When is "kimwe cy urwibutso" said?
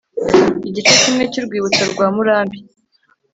1.01-1.83